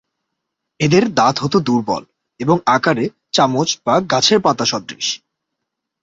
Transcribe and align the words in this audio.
এদের 0.79 1.03
দাঁত 1.13 1.35
হত 1.39 1.53
দুর্বল, 1.59 2.03
এবং 2.39 2.57
আকারে 2.65 3.05
চামচ 3.31 3.69
বা 3.85 3.95
গাছের 4.11 4.39
পাতা 4.41 4.65
সদৃশ। 4.65 5.07